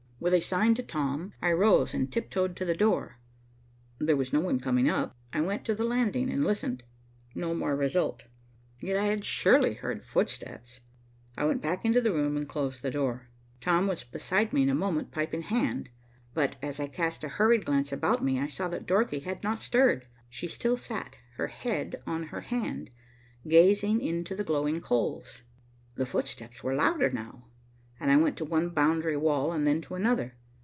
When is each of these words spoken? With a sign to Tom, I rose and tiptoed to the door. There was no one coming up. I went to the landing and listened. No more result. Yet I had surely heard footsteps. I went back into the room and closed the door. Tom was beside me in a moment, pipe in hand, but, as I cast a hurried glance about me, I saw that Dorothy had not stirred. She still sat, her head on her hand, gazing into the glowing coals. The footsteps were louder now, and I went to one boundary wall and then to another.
With 0.23 0.35
a 0.35 0.39
sign 0.39 0.75
to 0.75 0.83
Tom, 0.83 1.33
I 1.41 1.51
rose 1.51 1.95
and 1.95 2.13
tiptoed 2.13 2.55
to 2.57 2.63
the 2.63 2.75
door. 2.75 3.17
There 3.97 4.15
was 4.15 4.31
no 4.31 4.39
one 4.39 4.59
coming 4.59 4.87
up. 4.87 5.15
I 5.33 5.41
went 5.41 5.65
to 5.65 5.73
the 5.73 5.83
landing 5.83 6.29
and 6.29 6.43
listened. 6.43 6.83
No 7.33 7.55
more 7.55 7.75
result. 7.75 8.25
Yet 8.79 8.97
I 8.97 9.05
had 9.05 9.25
surely 9.25 9.73
heard 9.73 10.03
footsteps. 10.03 10.79
I 11.35 11.45
went 11.45 11.63
back 11.63 11.85
into 11.85 12.01
the 12.01 12.13
room 12.13 12.37
and 12.37 12.47
closed 12.47 12.83
the 12.83 12.91
door. 12.91 13.29
Tom 13.61 13.87
was 13.87 14.03
beside 14.03 14.53
me 14.53 14.61
in 14.61 14.69
a 14.69 14.75
moment, 14.75 15.09
pipe 15.11 15.33
in 15.33 15.41
hand, 15.41 15.89
but, 16.35 16.55
as 16.61 16.79
I 16.79 16.85
cast 16.85 17.23
a 17.23 17.27
hurried 17.27 17.65
glance 17.65 17.91
about 17.91 18.23
me, 18.23 18.39
I 18.39 18.45
saw 18.45 18.67
that 18.67 18.85
Dorothy 18.85 19.21
had 19.21 19.41
not 19.41 19.63
stirred. 19.63 20.05
She 20.29 20.47
still 20.47 20.77
sat, 20.77 21.17
her 21.37 21.47
head 21.47 21.95
on 22.05 22.25
her 22.25 22.41
hand, 22.41 22.91
gazing 23.47 24.01
into 24.01 24.35
the 24.35 24.43
glowing 24.43 24.81
coals. 24.81 25.41
The 25.95 26.05
footsteps 26.05 26.63
were 26.63 26.75
louder 26.75 27.09
now, 27.09 27.47
and 28.03 28.09
I 28.09 28.17
went 28.17 28.35
to 28.37 28.45
one 28.45 28.69
boundary 28.69 29.15
wall 29.15 29.51
and 29.51 29.67
then 29.67 29.79
to 29.81 29.93
another. 29.93 30.35